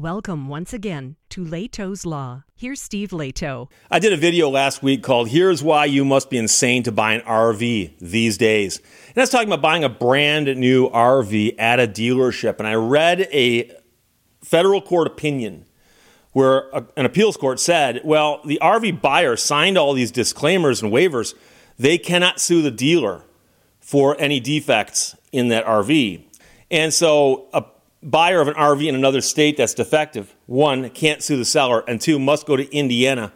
[0.00, 2.44] Welcome once again to Lehto's Law.
[2.56, 3.68] Here's Steve Lehto.
[3.90, 7.12] I did a video last week called Here's Why You Must Be Insane to Buy
[7.12, 8.80] an RV These Days.
[9.08, 12.58] And was talking about buying a brand new RV at a dealership.
[12.58, 13.70] And I read a
[14.42, 15.66] federal court opinion
[16.32, 20.90] where a, an appeals court said, well, the RV buyer signed all these disclaimers and
[20.90, 21.34] waivers.
[21.78, 23.24] They cannot sue the dealer
[23.80, 26.24] for any defects in that RV.
[26.70, 27.64] And so a
[28.02, 32.00] buyer of an RV in another state that's defective, one, can't sue the seller, and
[32.00, 33.32] two, must go to Indiana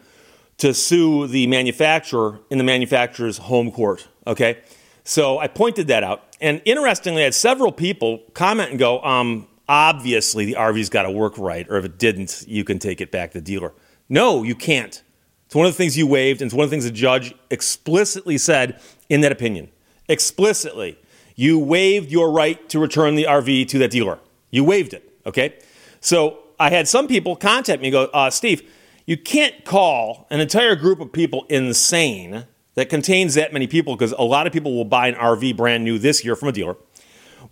[0.57, 4.07] to sue the manufacturer in the manufacturer's home court.
[4.25, 4.59] Okay?
[5.03, 6.35] So I pointed that out.
[6.41, 11.11] And interestingly, I had several people comment and go, um, obviously the RV's got to
[11.11, 13.73] work right, or if it didn't, you can take it back to the dealer.
[14.09, 15.01] No, you can't.
[15.45, 17.33] It's one of the things you waived, and it's one of the things the judge
[17.49, 18.79] explicitly said
[19.09, 19.69] in that opinion.
[20.09, 20.97] Explicitly.
[21.35, 24.19] You waived your right to return the RV to that dealer.
[24.51, 25.57] You waived it, okay?
[25.99, 28.69] So I had some people contact me go, uh, Steve,
[29.05, 34.11] you can't call an entire group of people insane that contains that many people because
[34.13, 36.75] a lot of people will buy an RV brand new this year from a dealer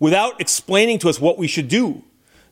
[0.00, 2.02] without explaining to us what we should do.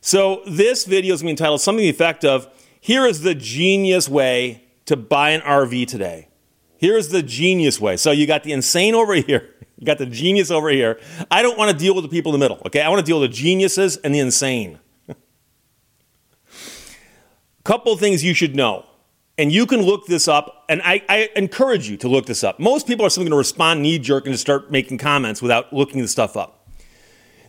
[0.01, 2.47] So this video is going to be entitled something to the effect of
[2.81, 6.27] Here is the genius way to buy an RV today.
[6.77, 7.95] Here's the genius way.
[7.95, 9.49] So you got the insane over here.
[9.83, 10.97] You got the genius over here.
[11.29, 12.79] I don't want to deal with the people in the middle, okay?
[12.79, 14.79] I want to deal with the geniuses and the insane.
[17.65, 18.85] Couple things you should know.
[19.37, 22.61] And you can look this up, and I, I encourage you to look this up.
[22.61, 25.73] Most people are simply going to respond knee jerk and just start making comments without
[25.73, 26.65] looking the stuff up.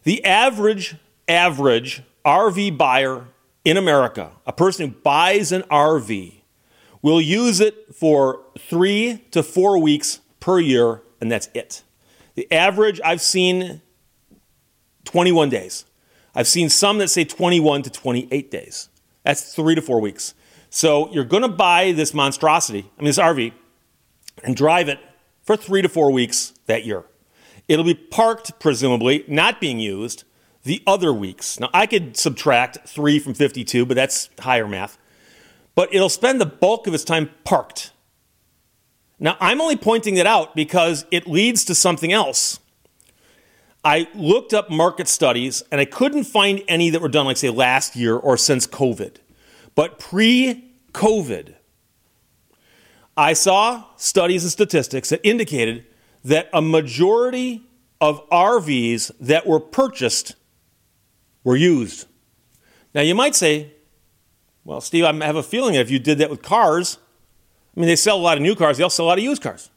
[0.03, 0.97] The average,
[1.29, 3.29] average RV buyer
[3.65, 6.35] in America, a person who buys an RV,
[7.01, 11.85] will use it for three to four weeks per year, and that's it.
[12.35, 13.81] The average I've seen
[15.05, 15.85] 21 days.
[16.35, 18.89] I've seen some that say 21 to 28 days.
[19.23, 20.35] That's three to four weeks.
[20.71, 23.53] So you're going to buy this monstrosity, I mean, this RV,
[24.43, 24.99] and drive it
[25.43, 27.05] for three to four weeks that year.
[27.69, 30.25] It'll be parked, presumably, not being used
[30.65, 31.61] the other weeks.
[31.61, 34.99] Now, I could subtract three from 52, but that's higher math.
[35.75, 37.93] But it'll spend the bulk of its time parked.
[39.25, 42.61] Now, I'm only pointing it out because it leads to something else.
[43.83, 47.49] I looked up market studies and I couldn't find any that were done, like, say,
[47.49, 49.17] last year or since COVID.
[49.75, 51.55] But pre COVID,
[53.17, 55.87] I saw studies and statistics that indicated
[56.23, 57.63] that a majority
[58.03, 60.35] of RVs that were purchased
[61.45, 62.07] were used.
[62.95, 63.73] Now, you might say,
[64.65, 66.99] well, Steve, I have a feeling if you did that with cars,
[67.77, 69.25] I mean, they sell a lot of new cars, they also sell a lot of
[69.25, 69.71] used cars.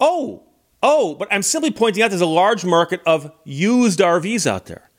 [0.00, 0.44] Oh,
[0.82, 4.90] oh, but I'm simply pointing out there's a large market of used RVs out there.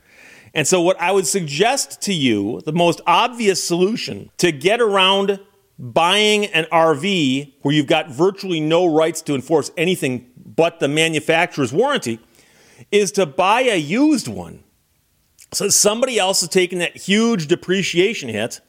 [0.54, 5.40] And so, what I would suggest to you, the most obvious solution to get around
[5.78, 11.74] buying an RV where you've got virtually no rights to enforce anything but the manufacturer's
[11.74, 12.20] warranty,
[12.92, 14.64] is to buy a used one.
[15.52, 18.62] So somebody else is taking that huge depreciation hit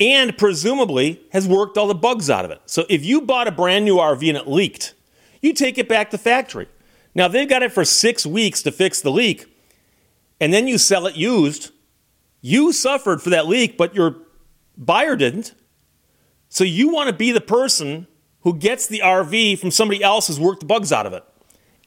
[0.00, 2.60] and presumably has worked all the bugs out of it.
[2.66, 4.94] So if you bought a brand new RV and it leaked,
[5.42, 6.68] you take it back to factory.
[7.14, 9.46] Now they've got it for six weeks to fix the leak,
[10.40, 11.72] and then you sell it used.
[12.40, 14.16] You suffered for that leak, but your
[14.76, 15.54] buyer didn't.
[16.48, 18.06] So you want to be the person
[18.42, 21.24] who gets the RV from somebody else who's worked the bugs out of it.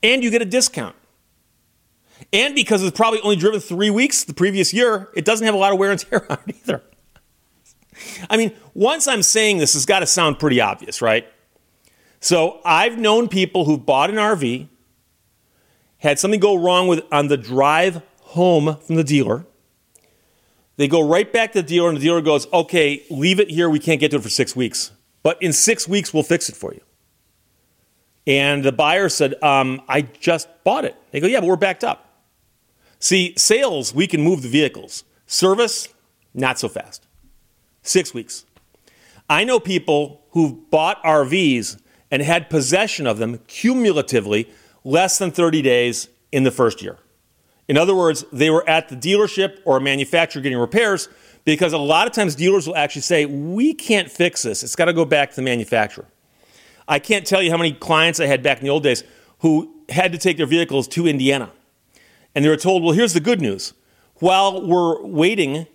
[0.03, 0.95] And you get a discount.
[2.33, 5.57] And because it's probably only driven three weeks the previous year, it doesn't have a
[5.57, 6.83] lot of wear and tear on it either.
[8.29, 11.27] I mean, once I'm saying this, it's got to sound pretty obvious, right?
[12.19, 14.67] So I've known people who've bought an RV,
[15.97, 19.45] had something go wrong with on the drive home from the dealer.
[20.77, 23.69] They go right back to the dealer, and the dealer goes, "Okay, leave it here.
[23.69, 24.91] We can't get to it for six weeks,
[25.21, 26.81] but in six weeks we'll fix it for you."
[28.25, 31.83] And the buyer said, um, "I just bought it." They go, "Yeah, but we're backed
[31.83, 32.23] up."
[32.99, 35.03] See, sales we can move the vehicles.
[35.25, 35.87] Service,
[36.33, 37.05] not so fast.
[37.83, 38.45] Six weeks.
[39.29, 44.49] I know people who've bought RVs and had possession of them cumulatively
[44.83, 46.97] less than 30 days in the first year.
[47.67, 51.07] In other words, they were at the dealership or a manufacturer getting repairs
[51.45, 54.63] because a lot of times dealers will actually say, We can't fix this.
[54.63, 56.05] It's got to go back to the manufacturer.
[56.87, 59.03] I can't tell you how many clients I had back in the old days
[59.39, 61.51] who had to take their vehicles to Indiana.
[62.35, 63.73] And they were told, Well, here's the good news.
[64.15, 65.67] While we're waiting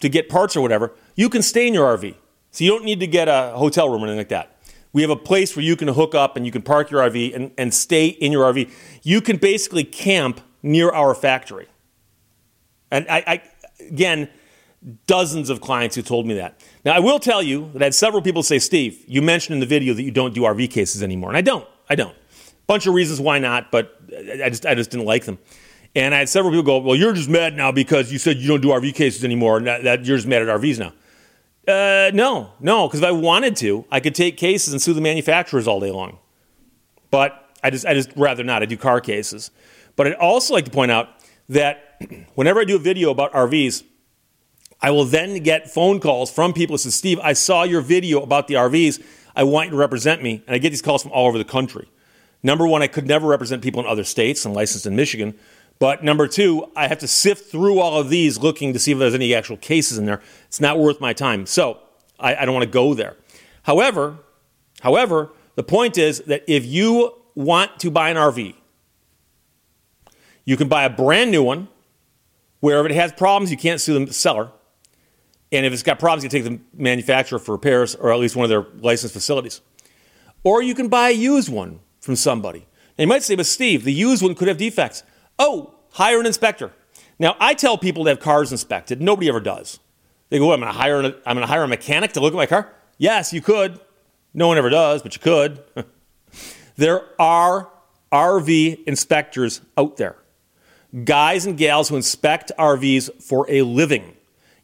[0.00, 2.14] to get parts or whatever, you can stay in your RV.
[2.50, 4.58] So you don't need to get a hotel room or anything like that.
[4.92, 7.34] We have a place where you can hook up and you can park your RV
[7.34, 8.70] and, and stay in your RV.
[9.02, 11.66] You can basically camp near our factory.
[12.92, 13.42] And I, I
[13.80, 14.28] again,
[15.06, 16.60] Dozens of clients who told me that.
[16.84, 19.60] Now, I will tell you that I had several people say, Steve, you mentioned in
[19.60, 21.30] the video that you don't do RV cases anymore.
[21.30, 21.66] And I don't.
[21.88, 22.14] I don't.
[22.66, 25.38] Bunch of reasons why not, but I just, I just didn't like them.
[25.94, 28.48] And I had several people go, Well, you're just mad now because you said you
[28.48, 30.92] don't do RV cases anymore and that, that you're just mad at RVs now.
[31.66, 35.00] Uh, no, no, because if I wanted to, I could take cases and sue the
[35.00, 36.18] manufacturers all day long.
[37.10, 38.62] But I just, I just rather not.
[38.62, 39.50] I do car cases.
[39.96, 41.08] But I'd also like to point out
[41.48, 42.02] that
[42.34, 43.84] whenever I do a video about RVs,
[44.82, 48.20] I will then get phone calls from people who say, Steve, I saw your video
[48.20, 49.02] about the RVs.
[49.34, 50.42] I want you to represent me.
[50.46, 51.88] And I get these calls from all over the country.
[52.42, 54.44] Number one, I could never represent people in other states.
[54.44, 55.38] I'm licensed in Michigan.
[55.78, 58.98] But number two, I have to sift through all of these looking to see if
[58.98, 60.20] there's any actual cases in there.
[60.46, 61.46] It's not worth my time.
[61.46, 61.78] So
[62.18, 63.16] I, I don't want to go there.
[63.62, 64.18] However,
[64.80, 68.54] however, the point is that if you want to buy an RV,
[70.44, 71.68] you can buy a brand new one
[72.60, 74.50] where if it has problems, you can't sue the seller.
[75.52, 78.44] And if it's got problems, you take the manufacturer for repairs or at least one
[78.44, 79.60] of their licensed facilities.
[80.42, 82.66] Or you can buy a used one from somebody.
[82.98, 85.02] Now you might say, but Steve, the used one could have defects.
[85.38, 86.72] Oh, hire an inspector.
[87.18, 89.00] Now I tell people to have cars inspected.
[89.00, 89.80] Nobody ever does.
[90.30, 92.32] They go, I'm going to hire a, I'm going to hire a mechanic to look
[92.32, 92.72] at my car.
[92.98, 93.80] Yes, you could.
[94.32, 95.62] No one ever does, but you could.
[96.76, 97.70] there are
[98.10, 100.16] RV inspectors out there.
[101.04, 104.16] Guys and gals who inspect RVs for a living.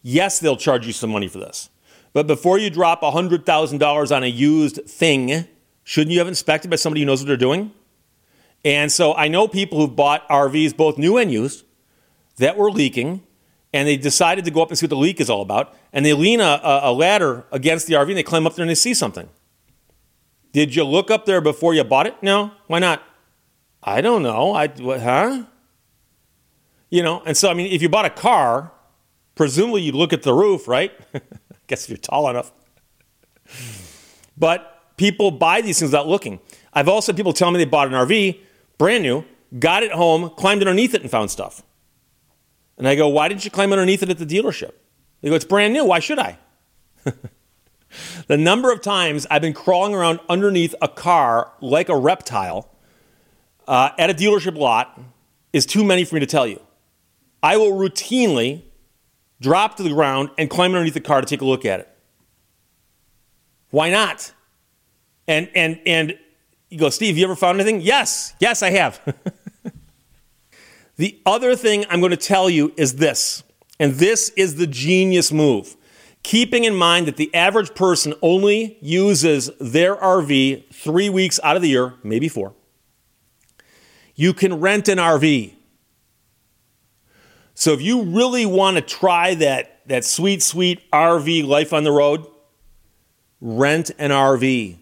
[0.03, 1.71] Yes, they'll charge you some money for this.
[2.13, 5.47] But before you drop $100,000 on a used thing,
[5.85, 7.73] shouldn't you have inspected by somebody who knows what they're doing?
[8.65, 11.65] And so I know people who've bought RVs, both new and used,
[12.37, 13.23] that were leaking,
[13.73, 15.75] and they decided to go up and see what the leak is all about.
[15.93, 18.71] And they lean a, a ladder against the RV and they climb up there and
[18.71, 19.29] they see something.
[20.53, 22.21] Did you look up there before you bought it?
[22.23, 22.51] No.
[22.67, 23.03] Why not?
[23.83, 24.53] I don't know.
[24.53, 25.45] I what, huh?
[26.91, 28.73] You know, and so I mean, if you bought a car,
[29.37, 30.93] presumably you'd look at the roof, right?
[31.15, 31.21] I
[31.67, 32.53] guess if you're tall enough.
[34.37, 36.41] But people buy these things without looking.
[36.73, 38.41] I've also had people tell me they bought an RV,
[38.81, 39.27] brand new,
[39.59, 41.63] got it home, climbed underneath it, and found stuff.
[42.79, 44.73] And I go, why didn't you climb underneath it at the dealership?
[45.21, 45.85] They go, it's brand new.
[45.85, 46.39] Why should I?
[48.27, 52.71] the number of times I've been crawling around underneath a car like a reptile
[53.69, 54.99] uh, at a dealership lot
[55.53, 56.59] is too many for me to tell you.
[57.43, 58.63] I will routinely
[59.43, 61.89] drop to the ground and climb underneath the car to take a look at it.
[63.69, 64.33] Why not?
[65.29, 66.19] And and and
[66.71, 67.81] you go, Steve, you ever found anything?
[67.81, 69.01] Yes, yes, I have.
[70.97, 73.43] the other thing I'm going to tell you is this,
[73.81, 75.77] and this is the genius move.
[76.23, 81.63] Keeping in mind that the average person only uses their RV three weeks out of
[81.63, 82.55] the year, maybe four.
[84.15, 85.55] You can rent an RV.
[87.55, 91.91] So if you really want to try that, that sweet, sweet RV life on the
[91.91, 92.27] road,
[93.41, 94.79] rent an RV.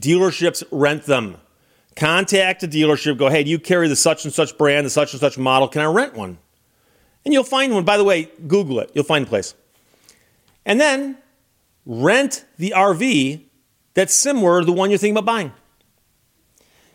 [0.00, 1.38] Dealerships rent them.
[1.96, 5.12] Contact a dealership, go, hey, do you carry the such and such brand, the such
[5.12, 5.66] and such model?
[5.66, 6.38] Can I rent one?
[7.24, 7.84] And you'll find one.
[7.84, 9.54] By the way, Google it, you'll find a place.
[10.64, 11.18] And then
[11.84, 13.42] rent the RV
[13.94, 15.52] that's similar to the one you're thinking about buying.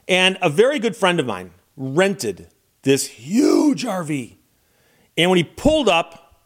[0.08, 2.48] And a very good friend of mine rented
[2.84, 4.36] this huge RV.
[5.18, 6.44] And when he pulled up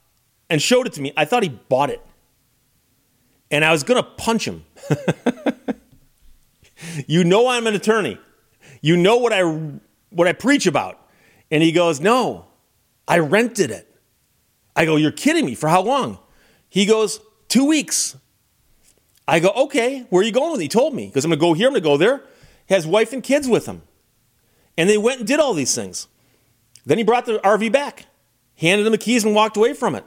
[0.50, 2.01] and showed it to me, I thought he bought it.
[3.51, 4.66] And I was going to punch him.
[7.06, 8.19] you know I'm an attorney.
[8.81, 9.44] You know what I
[10.09, 10.99] what I preach about.
[11.51, 12.45] And he goes, "No.
[13.07, 13.87] I rented it."
[14.75, 15.56] I go, "You're kidding me.
[15.56, 16.19] For how long?"
[16.69, 18.18] He goes, two weeks.
[19.27, 21.07] I go, "Okay, where are you going with it?" He told me.
[21.07, 22.23] Because I'm going to go here, I'm to go there.
[22.68, 23.81] He has wife and kids with him.
[24.77, 26.07] And they went and did all these things.
[26.85, 28.06] Then he brought the RV back,
[28.56, 30.06] handed him the keys, and walked away from it.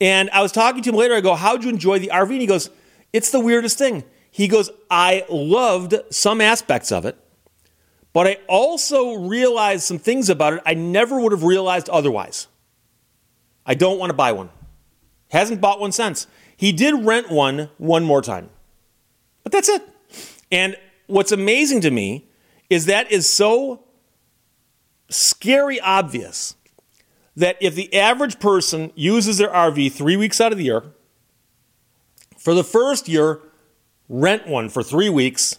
[0.00, 1.14] And I was talking to him later.
[1.14, 2.30] I go, How'd you enjoy the RV?
[2.30, 2.70] And he goes,
[3.12, 4.04] It's the weirdest thing.
[4.30, 7.18] He goes, I loved some aspects of it,
[8.12, 12.46] but I also realized some things about it I never would have realized otherwise.
[13.66, 14.50] I don't want to buy one.
[15.30, 16.26] Hasn't bought one since.
[16.56, 18.50] He did rent one one more time,
[19.42, 19.82] but that's it.
[20.50, 22.28] And what's amazing to me
[22.68, 23.84] is that is so
[25.08, 26.54] scary obvious
[27.36, 30.84] that if the average person uses their RV three weeks out of the year,
[32.38, 33.40] for the first year,
[34.10, 35.58] rent one for three weeks,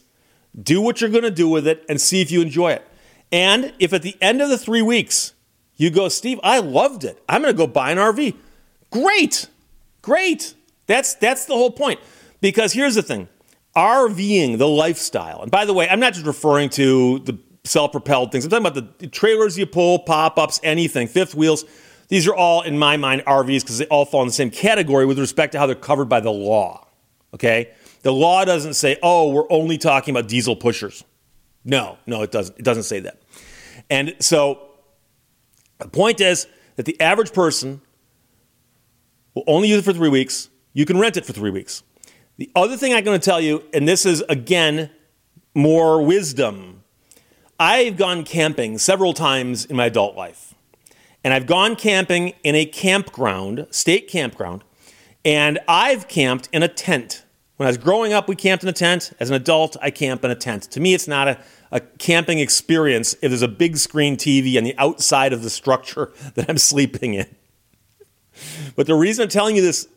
[0.61, 2.87] do what you're going to do with it, and see if you enjoy it.
[3.31, 5.33] And if at the end of the three weeks
[5.77, 8.35] you go, Steve, I loved it, I'm going to go buy an RV.
[8.91, 9.47] Great,
[10.01, 10.53] great.
[10.85, 11.99] That's that's the whole point.
[12.41, 13.29] Because here's the thing:
[13.75, 15.41] RVing, the lifestyle.
[15.41, 18.43] And by the way, I'm not just referring to the self-propelled things.
[18.43, 21.63] I'm talking about the trailers you pull, pop-ups, anything, fifth wheels.
[22.09, 25.05] These are all, in my mind, RVs because they all fall in the same category
[25.05, 26.87] with respect to how they're covered by the law.
[27.33, 27.69] Okay?
[28.03, 31.03] The law doesn't say, oh, we're only talking about diesel pushers.
[31.63, 32.57] No, no, it doesn't.
[32.57, 33.21] It doesn't say that.
[33.89, 34.69] And so
[35.77, 37.81] the point is that the average person
[39.35, 40.49] will only use it for three weeks.
[40.73, 41.83] You can rent it for three weeks.
[42.37, 44.89] The other thing I'm going to tell you, and this is again
[45.53, 46.83] more wisdom,
[47.59, 50.55] I've gone camping several times in my adult life.
[51.23, 54.63] And I've gone camping in a campground, state campground,
[55.23, 57.23] and I've camped in a tent.
[57.61, 59.13] When I was growing up, we camped in a tent.
[59.19, 60.63] As an adult, I camp in a tent.
[60.71, 61.37] To me, it's not a,
[61.71, 66.11] a camping experience if there's a big screen TV on the outside of the structure
[66.33, 67.27] that I'm sleeping in.
[68.75, 69.87] But the reason I'm telling you this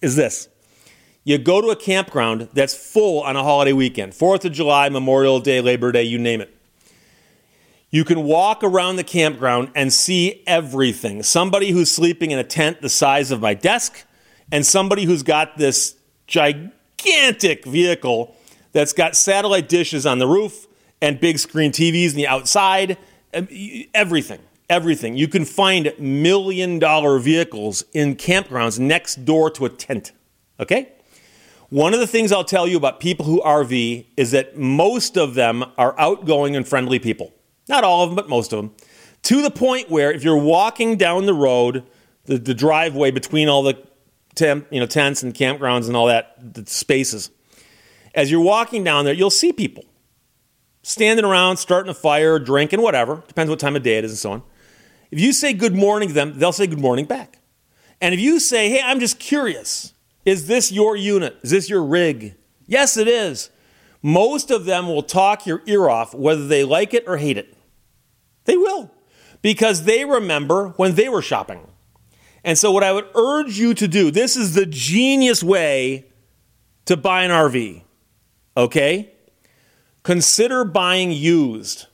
[0.00, 0.48] is this
[1.24, 5.40] you go to a campground that's full on a holiday weekend, 4th of July, Memorial
[5.40, 6.56] Day, Labor Day, you name it.
[7.90, 11.24] You can walk around the campground and see everything.
[11.24, 14.04] Somebody who's sleeping in a tent the size of my desk,
[14.52, 15.96] and somebody who's got this
[16.30, 18.34] gigantic vehicle
[18.72, 20.66] that's got satellite dishes on the roof
[21.02, 22.96] and big screen TVs on the outside.
[23.34, 23.48] Um,
[23.92, 25.16] everything, everything.
[25.16, 30.12] You can find million dollar vehicles in campgrounds next door to a tent.
[30.58, 30.92] Okay?
[31.68, 35.34] One of the things I'll tell you about people who RV is that most of
[35.34, 37.32] them are outgoing and friendly people.
[37.68, 38.74] Not all of them, but most of them.
[39.24, 41.84] To the point where if you're walking down the road,
[42.24, 43.74] the, the driveway between all the
[44.40, 47.30] you know, tents and campgrounds and all that the spaces,
[48.14, 49.84] as you're walking down there, you'll see people
[50.82, 53.22] standing around, starting a fire, drinking, whatever.
[53.28, 54.42] Depends what time of day it is and so on.
[55.10, 57.38] If you say good morning to them, they'll say good morning back.
[58.00, 59.92] And if you say, hey, I'm just curious,
[60.24, 61.38] is this your unit?
[61.42, 62.34] Is this your rig?
[62.66, 63.50] Yes, it is.
[64.02, 67.54] Most of them will talk your ear off whether they like it or hate it.
[68.44, 68.90] They will,
[69.42, 71.66] because they remember when they were shopping.
[72.44, 76.06] And so, what I would urge you to do this is the genius way
[76.86, 77.82] to buy an RV,
[78.56, 79.12] okay?
[80.02, 81.86] Consider buying used.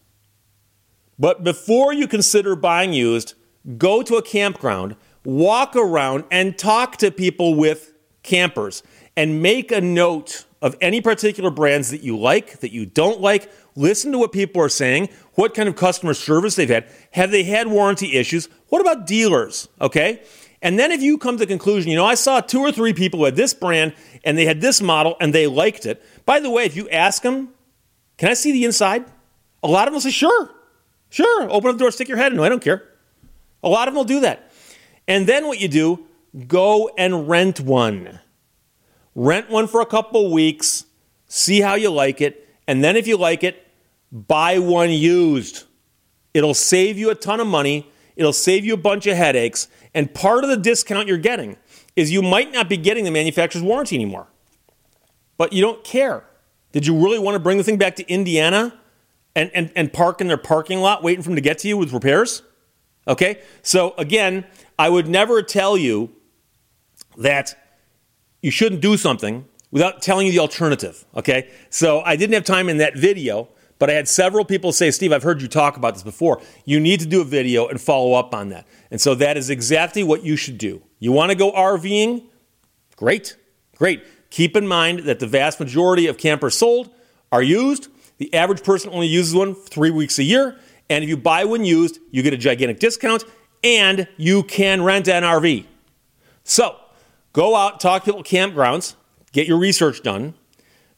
[1.18, 3.34] But before you consider buying used,
[3.78, 8.82] go to a campground, walk around, and talk to people with campers
[9.16, 13.50] and make a note of any particular brands that you like, that you don't like,
[13.76, 16.88] Listen to what people are saying, what kind of customer service they've had.
[17.12, 18.48] Have they had warranty issues?
[18.68, 19.68] What about dealers?
[19.80, 20.22] Okay?
[20.62, 22.92] And then if you come to the conclusion, you know, I saw two or three
[22.92, 23.94] people who had this brand
[24.24, 26.02] and they had this model and they liked it.
[26.24, 27.50] By the way, if you ask them,
[28.16, 29.04] can I see the inside?
[29.62, 30.50] A lot of them will say, sure,
[31.10, 31.50] sure.
[31.50, 32.38] Open up the door, stick your head in.
[32.38, 32.82] No, I don't care.
[33.62, 34.50] A lot of them will do that.
[35.06, 36.06] And then what you do,
[36.46, 38.20] go and rent one.
[39.14, 40.84] Rent one for a couple weeks,
[41.26, 42.48] see how you like it.
[42.66, 43.66] And then if you like it,
[44.12, 45.64] buy one used.
[46.34, 50.12] It'll save you a ton of money, it'll save you a bunch of headaches, and
[50.12, 51.56] part of the discount you're getting
[51.94, 54.26] is you might not be getting the manufacturer's warranty anymore.
[55.38, 56.24] But you don't care.
[56.72, 58.78] Did you really want to bring the thing back to Indiana
[59.34, 61.76] and, and, and park in their parking lot waiting for them to get to you
[61.76, 62.42] with repairs?
[63.08, 63.40] Okay?
[63.62, 64.44] So again,
[64.78, 66.10] I would never tell you
[67.16, 67.56] that
[68.42, 71.04] you shouldn't do something without telling you the alternative.
[71.14, 71.50] Okay?
[71.70, 75.12] So I didn't have time in that video but I had several people say, Steve,
[75.12, 76.40] I've heard you talk about this before.
[76.64, 78.66] You need to do a video and follow up on that.
[78.90, 80.82] And so that is exactly what you should do.
[80.98, 82.24] You want to go RVing?
[82.96, 83.36] Great,
[83.76, 84.02] great.
[84.30, 86.90] Keep in mind that the vast majority of campers sold
[87.30, 87.88] are used.
[88.18, 90.58] The average person only uses one three weeks a year.
[90.88, 93.24] And if you buy one used, you get a gigantic discount
[93.62, 95.66] and you can rent an RV.
[96.44, 96.76] So
[97.32, 98.94] go out, talk to people campgrounds,
[99.32, 100.34] get your research done,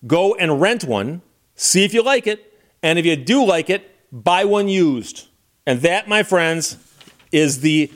[0.07, 1.23] go and rent one,
[1.55, 2.48] see if you like it,
[2.83, 5.29] and if you do like it, buy one used.
[5.67, 6.77] And that, my friends,
[7.33, 7.93] is the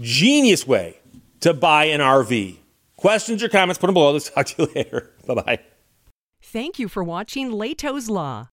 [0.00, 0.98] genius way
[1.40, 2.56] to buy an RV.
[2.96, 4.12] Questions or comments, put them below.
[4.12, 5.10] Let's talk to you later.
[5.26, 5.58] Bye bye.
[6.42, 8.48] Thank you for watching Lehto's Law.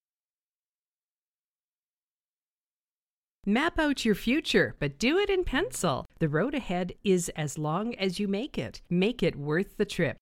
[3.48, 6.08] Map out your future, but do it in pencil.
[6.18, 8.82] The road ahead is as long as you make it.
[8.90, 10.18] Make it worth the trip.